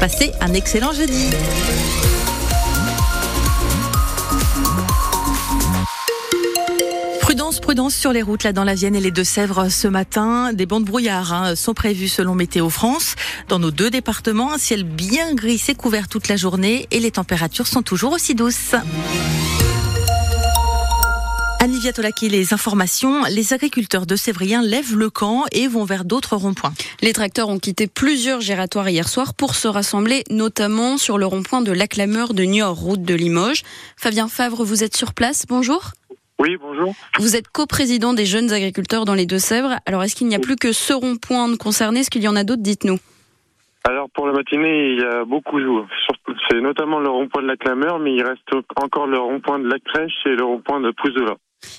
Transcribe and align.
Passez 0.00 0.32
un 0.40 0.54
excellent 0.54 0.92
jeudi. 0.92 1.30
Prudence, 7.20 7.60
prudence 7.60 7.94
sur 7.94 8.12
les 8.12 8.22
routes 8.22 8.42
là 8.42 8.52
dans 8.52 8.64
la 8.64 8.74
Vienne 8.74 8.96
et 8.96 9.00
les 9.00 9.10
Deux-Sèvres 9.10 9.68
ce 9.68 9.88
matin. 9.88 10.52
Des 10.52 10.66
bandes 10.66 10.84
brouillard 10.84 11.32
hein, 11.32 11.54
sont 11.54 11.74
prévues 11.74 12.08
selon 12.08 12.34
Météo 12.34 12.70
France. 12.70 13.14
Dans 13.48 13.58
nos 13.58 13.70
deux 13.70 13.90
départements, 13.90 14.52
un 14.52 14.58
ciel 14.58 14.84
bien 14.84 15.34
gris 15.34 15.58
s'est 15.58 15.74
couvert 15.74 16.08
toute 16.08 16.28
la 16.28 16.36
journée 16.36 16.88
et 16.90 16.98
les 16.98 17.10
températures 17.12 17.66
sont 17.66 17.82
toujours 17.82 18.12
aussi 18.12 18.34
douces. 18.34 18.74
Annie 21.58 21.80
Viatolaki, 21.80 22.28
les 22.28 22.52
informations. 22.52 23.24
Les 23.24 23.52
agriculteurs 23.52 24.06
de 24.06 24.14
Sévrien 24.14 24.62
lèvent 24.62 24.94
le 24.96 25.10
camp 25.10 25.44
et 25.52 25.66
vont 25.68 25.84
vers 25.84 26.04
d'autres 26.04 26.36
ronds-points. 26.36 26.74
Les 27.00 27.12
tracteurs 27.12 27.48
ont 27.48 27.58
quitté 27.58 27.86
plusieurs 27.86 28.40
gératoires 28.40 28.88
hier 28.88 29.08
soir 29.08 29.34
pour 29.34 29.54
se 29.54 29.66
rassembler, 29.66 30.22
notamment 30.30 30.98
sur 30.98 31.18
le 31.18 31.26
rond-point 31.26 31.62
de 31.62 31.72
l'Acclameur 31.72 32.34
de 32.34 32.42
Niort, 32.44 32.76
route 32.76 33.02
de 33.02 33.14
Limoges. 33.14 33.62
Fabien 33.96 34.28
Favre, 34.28 34.64
vous 34.64 34.84
êtes 34.84 34.96
sur 34.96 35.14
place. 35.14 35.44
Bonjour. 35.48 35.92
Oui, 36.38 36.56
bonjour. 36.60 36.94
Vous 37.18 37.34
êtes 37.36 37.48
coprésident 37.48 38.12
des 38.12 38.26
jeunes 38.26 38.52
agriculteurs 38.52 39.06
dans 39.06 39.14
les 39.14 39.26
Deux-Sèvres. 39.26 39.76
Alors, 39.86 40.02
est-ce 40.02 40.14
qu'il 40.14 40.28
n'y 40.28 40.34
a 40.34 40.40
plus 40.40 40.56
que 40.56 40.72
ce 40.72 40.92
rond-point 40.92 41.56
concerné 41.56 42.00
Est-ce 42.00 42.10
qu'il 42.10 42.22
y 42.22 42.28
en 42.28 42.36
a 42.36 42.44
d'autres? 42.44 42.62
Dites-nous. 42.62 42.98
Alors, 43.88 44.08
pour 44.10 44.26
la 44.26 44.32
matinée, 44.32 44.92
il 44.92 45.00
y 45.00 45.04
a 45.04 45.24
beaucoup. 45.24 45.60
C'est 46.48 46.60
notamment 46.60 46.98
le 47.00 47.08
rond-point 47.08 47.42
de 47.42 47.46
la 47.46 47.56
Clameur, 47.56 47.98
mais 47.98 48.14
il 48.14 48.22
reste 48.22 48.48
encore 48.76 49.06
le 49.06 49.18
rond-point 49.18 49.58
de 49.58 49.68
la 49.68 49.78
Crèche 49.78 50.26
et 50.26 50.34
le 50.34 50.44
rond-point 50.44 50.80
de 50.80 50.90
Pouzola. 50.90 51.36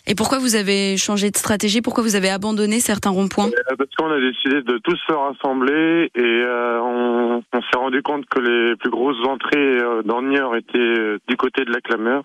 Et 0.07 0.15
pourquoi 0.15 0.39
vous 0.39 0.55
avez 0.55 0.97
changé 0.97 1.29
de 1.29 1.37
stratégie? 1.37 1.81
Pourquoi 1.81 2.03
vous 2.03 2.15
avez 2.15 2.29
abandonné 2.29 2.79
certains 2.79 3.09
ronds-points? 3.09 3.47
Euh, 3.47 3.75
Parce 3.77 3.93
qu'on 3.97 4.11
a 4.11 4.19
décidé 4.19 4.61
de 4.61 4.77
tous 4.79 4.97
se 5.07 5.13
rassembler 5.13 6.09
et 6.15 6.21
euh, 6.21 6.81
on, 6.81 7.43
s'est 7.53 7.77
rendu 7.77 8.01
compte 8.01 8.25
que 8.25 8.39
les 8.39 8.75
plus 8.77 8.89
grosses 8.89 9.23
entrées 9.27 9.77
euh, 9.79 10.01
dans 10.03 10.21
Niort 10.21 10.55
étaient 10.55 11.17
du 11.27 11.37
côté 11.37 11.65
de 11.65 11.71
la 11.71 11.81
Clameur. 11.81 12.23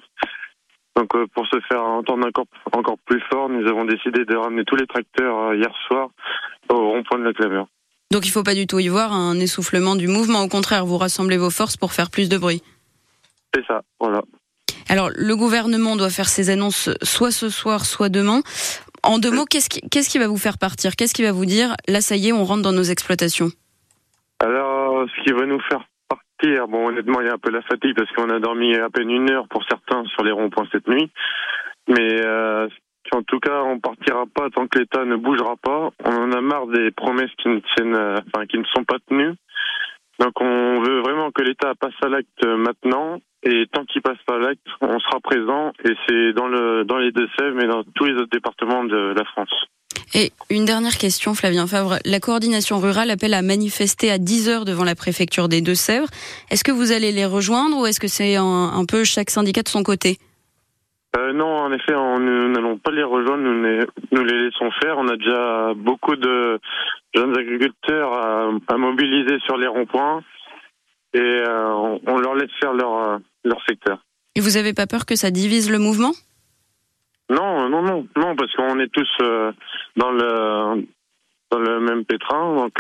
Donc 0.97 1.15
euh, 1.15 1.27
pour 1.35 1.47
se 1.47 1.59
faire 1.69 1.83
entendre 1.83 2.27
encore, 2.27 2.47
encore 2.73 2.99
plus 3.07 3.21
fort, 3.31 3.49
nous 3.49 3.67
avons 3.67 3.85
décidé 3.85 4.25
de 4.25 4.37
ramener 4.37 4.65
tous 4.65 4.77
les 4.77 4.87
tracteurs 4.87 5.39
euh, 5.39 5.57
hier 5.57 5.73
soir 5.87 6.09
au 6.69 6.91
rond-point 6.91 7.19
de 7.19 7.25
la 7.25 7.33
clameur. 7.33 7.67
Donc 8.13 8.27
il 8.27 8.29
ne 8.29 8.33
faut 8.33 8.43
pas 8.43 8.55
du 8.55 8.67
tout 8.67 8.79
y 8.79 8.89
voir 8.89 9.15
un 9.15 9.41
essoufflement 9.41 9.97
du 9.97 10.07
mouvement, 10.07 10.43
au 10.43 10.49
contraire, 10.49 10.85
vous 10.85 10.99
rassemblez 10.99 11.39
vos 11.39 11.49
forces 11.49 11.79
pour 11.79 11.93
faire 11.93 12.11
plus 12.11 12.29
de 12.29 12.37
bruit. 12.37 12.63
C'est 13.55 13.65
ça, 13.67 13.81
voilà. 13.99 14.21
Alors 14.91 15.09
le 15.15 15.35
gouvernement 15.35 15.97
doit 15.97 16.11
faire 16.11 16.29
ses 16.29 16.51
annonces 16.51 16.91
soit 17.03 17.31
ce 17.31 17.49
soir, 17.49 17.87
soit 17.87 18.11
demain. 18.11 18.43
En 19.03 19.19
deux 19.19 19.31
mots, 19.31 19.47
qu'est-ce 19.47 19.71
qui, 19.71 19.81
qu'est-ce 19.89 20.11
qui 20.11 20.19
va 20.19 20.29
vous 20.29 20.37
faire 20.37 20.59
partir? 20.59 20.95
Qu'est-ce 20.95 21.15
qui 21.15 21.23
va 21.23 21.33
vous 21.33 21.47
dire, 21.47 21.75
là 21.89 22.03
ça 22.03 22.17
y 22.17 22.29
est, 22.29 22.33
on 22.33 22.45
rentre 22.45 22.61
dans 22.61 22.73
nos 22.73 22.83
exploitations? 22.83 23.49
Alors 24.41 25.07
ce 25.09 25.25
qui 25.25 25.33
va 25.33 25.47
nous 25.47 25.61
faire 25.71 25.81
Bon, 26.69 26.89
honnêtement, 26.89 27.21
il 27.21 27.29
y 27.29 27.31
a 27.31 27.35
un 27.35 27.39
peu 27.39 27.51
la 27.51 27.63
fatigue 27.63 27.95
parce 27.95 28.11
qu'on 28.13 28.29
a 28.29 28.41
dormi 28.41 28.75
à 28.75 28.91
peine 28.91 29.11
une 29.11 29.31
heure 29.31 29.47
pour 29.49 29.63
certains 29.69 30.05
sur 30.07 30.25
les 30.25 30.33
ronds-points 30.33 30.67
cette 30.73 30.89
nuit. 30.89 31.09
Mais 31.89 32.21
euh, 32.27 32.67
en 33.15 33.23
tout 33.23 33.41
cas, 33.41 33.63
on 33.63 33.79
partira 33.79 34.25
pas 34.35 34.49
tant 34.51 34.67
que 34.67 34.79
l'État 34.79 35.05
ne 35.05 35.17
bougera 35.17 35.57
pas. 35.57 35.91
On 36.05 36.15
en 36.15 36.33
a 36.33 36.41
marre 36.41 36.67
des 36.67 36.91
promesses 36.91 37.31
ne 37.45 37.61
euh, 37.81 38.47
qui 38.49 38.59
ne 38.59 38.65
sont 38.75 38.85
pas 38.85 38.99
tenues. 39.09 39.35
Donc, 40.19 40.41
on 40.41 40.81
veut 40.81 41.01
vraiment 41.01 41.31
que 41.31 41.43
l'État 41.43 41.75
passe 41.79 41.95
à 42.03 42.09
l'acte 42.09 42.47
maintenant. 42.47 43.19
Et 43.45 43.67
tant 43.73 43.85
qu'il 43.85 44.03
passe 44.03 44.19
pas 44.27 44.37
à 44.37 44.39
l'acte, 44.39 44.67
on 44.81 44.99
sera 45.01 45.19
présent. 45.21 45.73
Et 45.85 45.95
c'est 46.07 46.33
dans 46.33 46.99
les 46.99 47.13
Deux-Sèvres, 47.13 47.57
mais 47.57 47.67
dans 47.67 47.83
tous 47.95 48.05
les 48.05 48.15
autres 48.15 48.31
départements 48.31 48.85
de 48.85 49.15
la 49.17 49.25
France. 49.25 49.53
Et 50.15 50.33
une 50.51 50.65
dernière 50.65 50.99
question, 50.99 51.35
Flavien 51.35 51.67
Favre. 51.67 51.99
La 52.05 52.21
coordination 52.21 52.79
rurale 52.79 53.11
appelle 53.11 53.35
à 53.35 53.43
manifester 53.43 54.11
à 54.11 54.19
10 54.19 54.49
heures 54.49 54.65
devant 54.65 54.85
la 54.85 54.95
préfecture 54.95 55.49
des 55.49 55.63
Deux-Sèvres. 55.63 56.09
Est-ce 56.51 56.65
que 56.65 56.73
vous 56.73 56.93
allez 56.93 57.13
les 57.13 57.25
rejoindre 57.25 57.79
ou 57.79 57.87
est-ce 57.87 58.01
que 58.01 58.09
c'est 58.09 58.37
un, 58.37 58.85
peu 58.87 59.05
chaque 59.05 59.31
syndicat 59.31 59.63
de 59.63 59.69
son 59.69 59.83
côté? 59.83 60.19
Euh, 61.19 61.33
non, 61.35 61.57
en 61.57 61.73
effet, 61.73 61.93
nous 61.93 62.49
n'allons 62.49 62.79
pas 62.79 62.91
les 62.91 63.03
rejoindre, 63.03 63.43
nous 63.43 63.63
les, 63.63 63.81
nous 64.13 64.25
les 64.25 64.45
laissons 64.45 64.71
faire. 64.83 64.97
On 64.97 65.09
a 65.09 65.17
déjà 65.17 65.75
beaucoup 65.77 66.17
de 66.17 66.59
jeunes 67.15 67.37
agriculteurs 67.37 68.13
à, 68.67 68.77
mobiliser 68.79 69.39
sur 69.41 69.59
les 69.59 69.67
ronds-points 69.67 70.23
et 71.13 71.21
euh, 71.21 71.99
on, 72.07 72.19
leur 72.19 72.35
laisse 72.35 72.51
faire 72.59 72.73
leur, 72.73 72.95
euh, 72.95 73.19
leur 73.45 73.63
secteur. 73.69 73.99
Et 74.35 74.41
vous 74.41 74.53
n'avez 74.53 74.73
pas 74.73 74.87
peur 74.87 75.05
que 75.05 75.15
ça 75.15 75.31
divise 75.31 75.71
le 75.71 75.79
mouvement? 75.79 76.13
Non, 77.29 77.69
non, 77.69 77.83
non, 77.83 78.07
non, 78.17 78.35
parce 78.35 78.53
qu'on 78.55 78.81
est 78.81 78.91
tous 78.91 79.09
euh, 79.21 79.53
dans 79.97 80.11
le 80.11 80.87
dans 81.51 81.59
le 81.59 81.81
même 81.81 82.07
pétrin, 82.07 82.57
donc 82.57 82.73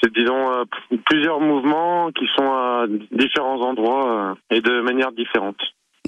c'est 0.00 0.10
disons 0.14 0.64
plusieurs 1.04 1.38
mouvements 1.38 2.10
qui 2.12 2.26
sont 2.34 2.50
à 2.50 2.86
différents 3.10 3.60
endroits 3.60 4.38
et 4.48 4.62
de 4.62 4.80
manière 4.80 5.12
différente. 5.12 5.58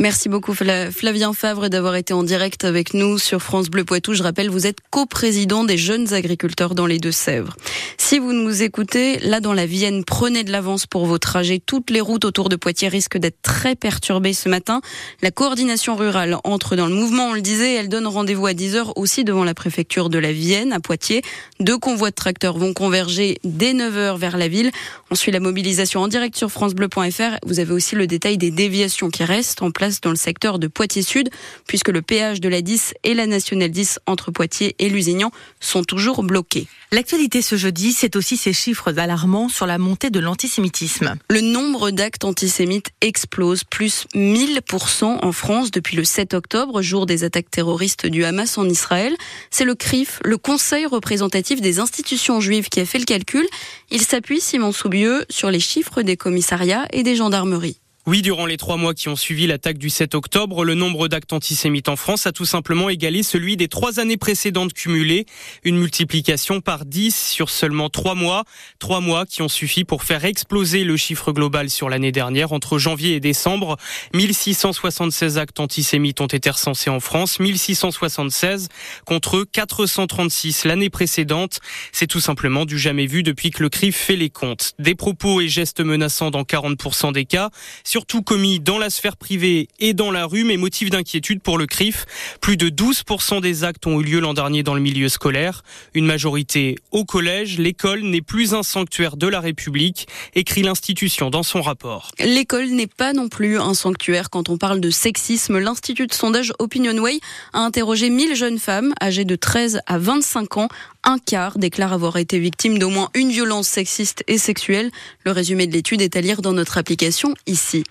Merci 0.01 0.29
beaucoup 0.29 0.55
Flavien 0.55 1.33
Favre 1.33 1.69
d'avoir 1.69 1.97
été 1.97 2.15
en 2.15 2.23
direct 2.23 2.63
avec 2.63 2.95
nous 2.95 3.19
sur 3.19 3.43
France 3.43 3.69
Bleu 3.69 3.85
Poitou. 3.85 4.15
Je 4.15 4.23
rappelle, 4.23 4.49
vous 4.49 4.65
êtes 4.65 4.79
coprésident 4.91 5.65
des 5.65 5.77
jeunes 5.77 6.15
agriculteurs 6.15 6.77
dans 6.77 6.87
les 6.87 7.01
Deux-Sèvres. 7.01 7.57
Si 7.97 8.21
vous 8.21 8.33
nous 8.33 8.63
écoutez, 8.63 9.19
là 9.19 9.41
dans 9.41 9.53
la 9.53 9.67
Vienne, 9.67 10.05
prenez 10.05 10.45
de 10.45 10.53
l'avance 10.53 10.87
pour 10.87 11.05
vos 11.05 11.19
trajets. 11.19 11.59
Toutes 11.59 11.91
les 11.91 12.01
routes 12.01 12.25
autour 12.25 12.49
de 12.49 12.55
Poitiers 12.55 12.87
risquent 12.87 13.19
d'être 13.19 13.43
très 13.43 13.75
perturbées 13.75 14.35
ce 14.35 14.49
matin. 14.49 14.83
La 15.21 15.33
coordination 15.33 15.97
rurale 15.97 16.37
entre 16.45 16.77
dans 16.77 16.87
le 16.87 16.95
mouvement, 16.95 17.31
on 17.31 17.35
le 17.35 17.41
disait, 17.41 17.75
elle 17.75 17.89
donne 17.89 18.07
rendez-vous 18.07 18.47
à 18.47 18.53
10h 18.53 18.93
aussi 18.95 19.25
devant 19.25 19.43
la 19.43 19.55
préfecture 19.55 20.11
de 20.11 20.19
la 20.19 20.31
Vienne 20.31 20.73
à 20.73 20.79
Poitiers. 20.79 21.23
Deux 21.59 21.77
convois 21.77 22.11
de 22.11 22.15
tracteurs 22.15 22.57
vont 22.57 22.73
converger 22.73 23.39
dès 23.43 23.73
9h 23.73 24.17
vers 24.17 24.39
la 24.39 24.47
ville. 24.47 24.71
On 25.11 25.17
suit 25.17 25.33
la 25.33 25.41
mobilisation 25.41 26.03
en 26.03 26.09
direct 26.09 26.37
sur 26.37 26.53
francebleu.fr. 26.53 27.39
Vous 27.45 27.59
avez 27.59 27.73
aussi 27.73 27.97
le 27.97 28.07
détail 28.07 28.39
des 28.39 28.53
déviations 28.53 29.11
qui 29.11 29.25
restent 29.25 29.61
en 29.61 29.73
place 29.73 29.88
dans 30.03 30.11
le 30.11 30.17
secteur 30.17 30.59
de 30.59 30.67
Poitiers 30.67 31.03
Sud 31.03 31.31
puisque 31.67 31.89
le 31.89 32.03
péage 32.03 32.41
de 32.41 32.49
la 32.49 32.63
10 32.63 32.95
et 33.05 33.15
la 33.15 33.27
nationale 33.27 33.71
10 33.71 34.01
entre 34.07 34.31
Poitiers 34.31 34.77
et 34.79 34.89
Lusignan 34.89 35.31
sont 35.61 35.85
toujours 35.85 36.23
bloqués. 36.23 36.67
L'actualité 36.91 37.43
ce 37.43 37.57
jeudi, 37.57 37.93
c'est 37.93 38.17
aussi 38.17 38.39
ces 38.39 38.55
chiffres 38.55 38.99
alarmants 38.99 39.51
sur 39.51 39.67
la 39.67 39.77
montée 39.77 40.09
de 40.09 40.21
l'antisémitisme. 40.21 41.17
Le 41.29 41.43
nombre 41.43 41.91
d'actes 41.91 42.25
antisémites 42.25 42.91
explose, 43.03 43.65
plus 43.65 44.07
1000% 44.15 45.19
en 45.23 45.33
France 45.33 45.71
depuis 45.71 45.97
le 45.97 46.05
7 46.05 46.33
octobre, 46.33 46.81
jour 46.81 47.05
des 47.05 47.25
attaques 47.25 47.51
terroristes 47.51 48.07
du 48.07 48.25
Hamas 48.25 48.57
en 48.57 48.67
Israël. 48.67 49.15
C'est 49.51 49.65
le 49.65 49.75
CRIF, 49.75 50.21
le 50.25 50.39
Conseil 50.39 50.87
représentatif 50.87 51.61
des 51.61 51.79
institutions 51.79 52.41
juives, 52.41 52.69
qui 52.69 52.81
a 52.81 52.87
fait 52.87 52.99
le 52.99 53.05
calcul. 53.05 53.47
Il 53.91 54.01
s'appuie, 54.01 54.41
Simon 54.41 54.73
Soubieux, 54.73 55.27
sur 55.29 55.51
les 55.51 55.61
chiffres 55.61 56.01
des 56.03 56.17
commissariats 56.17 56.87
et 56.93 57.03
des 57.03 57.17
gendarmeries. 57.17 57.81
Oui, 58.09 58.23
durant 58.23 58.47
les 58.47 58.57
trois 58.57 58.79
mois 58.79 58.95
qui 58.95 59.11
ont 59.11 59.17
suivi 59.17 59.47
l'attaque 59.47 59.77
du 59.77 59.91
7 59.91 60.15
octobre, 60.15 60.65
le 60.65 60.73
nombre 60.73 61.09
d'actes 61.09 61.35
antisémites 61.35 61.91
en 61.91 61.97
France 61.97 62.27
a 62.27 62.33
tout 62.33 62.47
simplement 62.47 62.89
égalé 62.89 63.23
celui 63.23 63.59
des 63.59 63.69
trois 63.69 64.01
années 64.01 64.17
précédentes 64.17 64.73
cumulées. 64.73 65.27
Une 65.63 65.77
multiplication 65.77 66.63
par 66.63 66.87
10 66.87 67.15
sur 67.15 67.51
seulement 67.51 67.91
trois 67.91 68.15
mois. 68.15 68.45
Trois 68.79 69.03
mois 69.03 69.27
qui 69.27 69.43
ont 69.43 69.49
suffi 69.51 69.85
pour 69.85 70.05
faire 70.05 70.25
exploser 70.25 70.85
le 70.85 70.97
chiffre 70.97 71.33
global 71.33 71.69
sur 71.69 71.91
l'année 71.91 72.11
dernière. 72.11 72.53
Entre 72.53 72.79
janvier 72.79 73.15
et 73.15 73.21
décembre, 73.21 73.77
1676 74.15 75.37
actes 75.37 75.61
antisémites 75.61 76.23
ont 76.23 76.29
été 76.29 76.49
recensés 76.49 76.89
en 76.89 77.01
France. 77.01 77.39
1676 77.39 78.69
contre 79.05 79.45
436 79.45 80.65
l'année 80.65 80.89
précédente. 80.89 81.61
C'est 81.93 82.07
tout 82.07 82.21
simplement 82.21 82.65
du 82.65 82.79
jamais 82.79 83.05
vu 83.05 83.23
depuis 83.23 83.51
que 83.51 83.63
le 83.63 83.69
CRIF 83.69 83.97
fait 83.97 84.17
les 84.17 84.31
comptes. 84.31 84.73
Des 84.79 84.95
propos 84.95 85.43
et 85.43 85.49
gestes 85.49 85.81
menaçants 85.81 86.31
dans 86.31 86.45
40% 86.45 87.13
des 87.13 87.27
cas 87.27 87.51
surtout 87.99 88.23
commis 88.23 88.61
dans 88.61 88.79
la 88.79 88.91
sphère 88.91 89.17
privée 89.17 89.67
et 89.81 89.93
dans 89.93 90.13
la 90.13 90.25
rue, 90.25 90.45
mais 90.45 90.57
motif 90.57 90.89
d'inquiétude 90.89 91.41
pour 91.41 91.59
le 91.59 91.67
CRIF. 91.67 92.07
Plus 92.41 92.57
de 92.57 92.69
12% 92.69 93.41
des 93.41 93.65
actes 93.65 93.89
ont 93.89 94.01
eu 94.01 94.05
lieu 94.05 94.21
l'an 94.21 94.35
dernier 94.35 94.63
dans 94.63 94.75
le 94.75 94.81
milieu 94.81 95.09
scolaire. 95.09 95.65
Une 95.95 96.07
majorité 96.07 96.77
au 96.93 97.05
collège. 97.05 97.59
L'école 97.59 98.03
n'est 98.03 98.21
plus 98.21 98.55
un 98.55 98.63
sanctuaire 98.63 99.17
de 99.17 99.27
la 99.27 99.41
République, 99.41 100.07
écrit 100.37 100.63
l'institution 100.63 101.29
dans 101.29 101.43
son 101.43 101.61
rapport. 101.61 102.13
L'école 102.21 102.69
n'est 102.69 102.87
pas 102.87 103.13
non 103.13 103.29
plus 103.29 103.59
un 103.59 103.75
sanctuaire 103.75 104.31
quand 104.31 104.49
on 104.49 104.59
parle 104.59 104.81
de 104.81 104.91
sexisme. 104.91 105.59
L'Institut 105.59 106.07
de 106.07 106.15
sondage 106.15 106.53
Opinionway 106.61 107.19
a 107.53 107.59
interrogé 107.59 108.11
1000 108.11 108.37
jeunes 108.37 108.61
femmes 108.61 108.95
âgées 109.03 109.25
de 109.25 109.35
13 109.35 109.81
à 109.89 109.99
25 109.99 110.57
ans 110.59 110.69
un 111.09 111.19
quart 111.19 111.59
déclare 111.59 111.95
avoir 111.95 112.19
été 112.19 112.39
victime 112.39 112.79
d'au 112.79 112.91
moins 112.91 113.09
une 113.15 113.31
violence 113.31 113.67
sexiste 113.67 114.23
et 114.29 114.37
sexuelle. 114.37 114.91
Le 115.25 115.33
résumé 115.33 115.67
de 115.67 115.73
l'étude 115.73 116.03
est 116.03 116.17
à 116.17 116.21
lire 116.21 116.43
dans 116.43 116.53
notre 116.53 116.77
application 116.77 117.33
ici. 117.47 117.83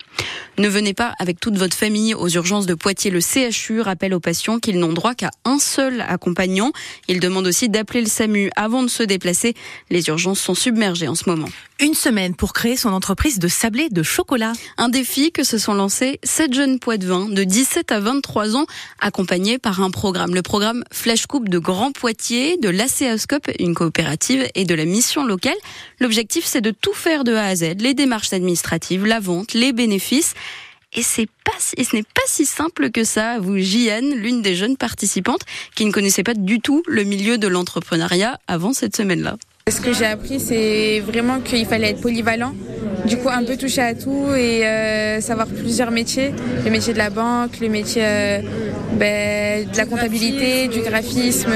Ne 0.56 0.68
venez 0.68 0.94
pas 0.94 1.14
avec 1.18 1.40
toute 1.40 1.56
votre 1.56 1.76
famille 1.76 2.14
aux 2.14 2.28
urgences 2.28 2.66
de 2.66 2.74
Poitiers. 2.74 3.10
Le 3.10 3.18
CHU 3.20 3.80
rappelle 3.80 4.14
aux 4.14 4.20
patients 4.20 4.60
qu'ils 4.60 4.78
n'ont 4.78 4.92
droit 4.92 5.16
qu'à 5.16 5.32
un 5.44 5.58
seul 5.58 6.00
accompagnant. 6.02 6.70
Il 7.08 7.18
demande 7.18 7.48
aussi 7.48 7.68
d'appeler 7.68 8.02
le 8.02 8.06
SAMU 8.06 8.50
avant 8.54 8.84
de 8.84 8.88
se 8.88 9.02
déplacer. 9.02 9.54
Les 9.90 10.06
urgences 10.06 10.38
sont 10.38 10.54
submergées 10.54 11.08
en 11.08 11.16
ce 11.16 11.28
moment. 11.28 11.48
Une 11.80 11.94
semaine 11.94 12.34
pour 12.34 12.54
créer 12.54 12.76
son 12.76 12.88
entreprise 12.88 13.38
de 13.38 13.46
sablé 13.46 13.88
de 13.88 14.02
chocolat. 14.02 14.52
Un 14.78 14.88
défi 14.88 15.30
que 15.30 15.44
se 15.44 15.58
sont 15.58 15.74
lancés 15.74 16.18
sept 16.24 16.52
jeunes 16.52 16.80
poids-de-vin 16.80 17.28
de 17.28 17.44
17 17.44 17.92
à 17.92 18.00
23 18.00 18.56
ans, 18.56 18.66
accompagnés 18.98 19.58
par 19.58 19.80
un 19.80 19.92
programme. 19.92 20.34
Le 20.34 20.42
programme 20.42 20.82
Flash 20.90 21.26
Coupe 21.26 21.48
de 21.48 21.60
Grand 21.60 21.92
Poitiers, 21.92 22.56
de 22.56 22.68
l'ACEASCOP, 22.68 23.52
une 23.60 23.76
coopérative, 23.76 24.48
et 24.56 24.64
de 24.64 24.74
la 24.74 24.86
mission 24.86 25.24
locale. 25.24 25.56
L'objectif, 26.00 26.44
c'est 26.44 26.60
de 26.60 26.72
tout 26.72 26.94
faire 26.94 27.22
de 27.22 27.34
A 27.34 27.44
à 27.44 27.54
Z, 27.54 27.76
les 27.78 27.94
démarches 27.94 28.32
administratives, 28.32 29.06
la 29.06 29.20
vente, 29.20 29.54
les 29.54 29.72
bénéfices. 29.72 30.34
Et 30.94 31.02
c'est 31.02 31.28
pas, 31.44 31.52
et 31.76 31.84
ce 31.84 31.94
n'est 31.94 32.02
pas 32.02 32.22
si 32.26 32.44
simple 32.44 32.90
que 32.90 33.04
ça. 33.04 33.38
Vous, 33.38 33.56
Jiane, 33.56 34.14
l'une 34.14 34.42
des 34.42 34.56
jeunes 34.56 34.76
participantes 34.76 35.42
qui 35.76 35.84
ne 35.84 35.92
connaissait 35.92 36.24
pas 36.24 36.34
du 36.34 36.60
tout 36.60 36.82
le 36.88 37.04
milieu 37.04 37.38
de 37.38 37.46
l'entrepreneuriat 37.46 38.40
avant 38.48 38.72
cette 38.72 38.96
semaine-là. 38.96 39.36
Ce 39.70 39.82
que 39.82 39.92
j'ai 39.92 40.06
appris, 40.06 40.40
c'est 40.40 41.00
vraiment 41.00 41.40
qu'il 41.40 41.66
fallait 41.66 41.90
être 41.90 42.00
polyvalent. 42.00 42.54
Du 43.08 43.16
coup, 43.16 43.28
un 43.30 43.42
peu 43.42 43.56
toucher 43.56 43.80
à 43.80 43.94
tout 43.94 44.26
et 44.36 44.66
euh, 44.66 45.20
savoir 45.22 45.46
plusieurs 45.46 45.90
métiers. 45.90 46.34
Le 46.64 46.70
métier 46.70 46.92
de 46.92 46.98
la 46.98 47.08
banque, 47.08 47.58
le 47.60 47.68
métier 47.68 48.02
euh, 48.04 48.40
ben, 48.98 49.66
de 49.66 49.76
la 49.76 49.86
comptabilité, 49.86 50.68
du 50.68 50.80
graphisme, 50.80 51.52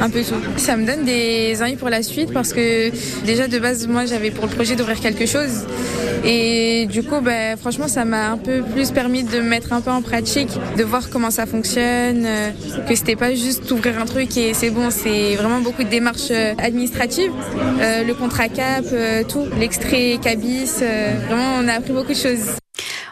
un 0.00 0.10
peu 0.10 0.22
tout. 0.22 0.34
Ça 0.56 0.76
me 0.76 0.84
donne 0.84 1.04
des 1.04 1.62
envies 1.62 1.76
pour 1.76 1.88
la 1.88 2.02
suite 2.02 2.32
parce 2.32 2.52
que 2.52 2.90
déjà 3.24 3.46
de 3.46 3.58
base, 3.60 3.86
moi, 3.86 4.06
j'avais 4.06 4.32
pour 4.32 4.46
le 4.46 4.50
projet 4.50 4.74
d'ouvrir 4.74 4.98
quelque 5.00 5.26
chose. 5.26 5.66
Et 6.24 6.86
du 6.90 7.04
coup, 7.04 7.20
ben, 7.20 7.56
franchement, 7.56 7.86
ça 7.86 8.04
m'a 8.04 8.30
un 8.30 8.38
peu 8.38 8.62
plus 8.62 8.90
permis 8.90 9.22
de 9.22 9.38
me 9.38 9.48
mettre 9.48 9.72
un 9.72 9.80
peu 9.80 9.90
en 9.90 10.02
pratique, 10.02 10.50
de 10.76 10.82
voir 10.82 11.10
comment 11.10 11.30
ça 11.30 11.46
fonctionne, 11.46 12.24
euh, 12.26 12.50
que 12.88 12.94
c'était 12.96 13.16
pas 13.16 13.34
juste 13.34 13.70
ouvrir 13.70 14.00
un 14.00 14.04
truc 14.04 14.36
et 14.36 14.52
c'est 14.52 14.70
bon, 14.70 14.90
c'est 14.90 15.36
vraiment 15.36 15.60
beaucoup 15.60 15.84
de 15.84 15.88
démarches 15.88 16.32
administratives. 16.58 17.32
Le 17.80 18.12
contrat 18.14 18.48
CAP, 18.48 18.86
tout, 19.28 19.46
l'extrait 19.60 20.18
CABIS. 20.20 20.82
Euh, 20.88 21.14
vraiment, 21.26 21.58
on 21.60 21.68
a 21.68 21.74
appris 21.74 21.92
beaucoup 21.92 22.12
de 22.12 22.14
choses. 22.14 22.56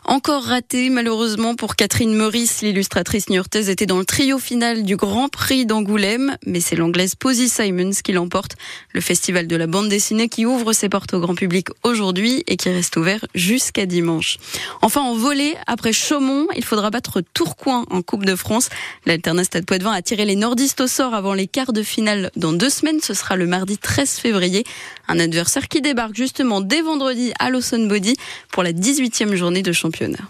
Encore 0.08 0.44
raté, 0.44 0.88
malheureusement, 0.88 1.56
pour 1.56 1.74
Catherine 1.74 2.14
Meurice, 2.14 2.62
l'illustratrice 2.62 3.28
new-yorkaise 3.28 3.68
était 3.68 3.86
dans 3.86 3.98
le 3.98 4.04
trio 4.04 4.38
final 4.38 4.84
du 4.84 4.94
Grand 4.94 5.28
Prix 5.28 5.66
d'Angoulême, 5.66 6.36
mais 6.46 6.60
c'est 6.60 6.76
l'anglaise 6.76 7.16
Posy 7.16 7.48
Simons 7.48 7.90
qui 8.04 8.12
l'emporte. 8.12 8.52
Le 8.92 9.00
festival 9.00 9.48
de 9.48 9.56
la 9.56 9.66
bande 9.66 9.88
dessinée 9.88 10.28
qui 10.28 10.46
ouvre 10.46 10.72
ses 10.72 10.88
portes 10.88 11.12
au 11.14 11.18
grand 11.18 11.34
public 11.34 11.70
aujourd'hui 11.82 12.44
et 12.46 12.56
qui 12.56 12.68
reste 12.68 12.96
ouvert 12.96 13.24
jusqu'à 13.34 13.84
dimanche. 13.84 14.38
Enfin, 14.80 15.00
en 15.00 15.16
volée, 15.16 15.56
après 15.66 15.92
Chaumont, 15.92 16.46
il 16.54 16.64
faudra 16.64 16.90
battre 16.90 17.20
Tourcoing 17.34 17.84
en 17.90 18.00
Coupe 18.00 18.24
de 18.24 18.36
France. 18.36 18.68
L'Alternat 19.06 19.42
Stade 19.42 19.66
Poitvin 19.66 19.90
a 19.90 20.02
tiré 20.02 20.24
les 20.24 20.36
nordistes 20.36 20.82
au 20.82 20.86
sort 20.86 21.14
avant 21.14 21.34
les 21.34 21.48
quarts 21.48 21.72
de 21.72 21.82
finale 21.82 22.30
dans 22.36 22.52
deux 22.52 22.70
semaines. 22.70 23.00
Ce 23.02 23.12
sera 23.12 23.34
le 23.34 23.46
mardi 23.46 23.76
13 23.76 24.08
février. 24.20 24.62
Un 25.08 25.18
adversaire 25.18 25.66
qui 25.66 25.80
débarque 25.80 26.14
justement 26.14 26.60
dès 26.60 26.82
vendredi 26.82 27.32
à 27.40 27.50
Lawson 27.50 27.86
Body 27.88 28.14
pour 28.52 28.62
la 28.62 28.72
18e 28.72 29.34
journée 29.34 29.62
de 29.62 29.72
championnat. 29.96 30.28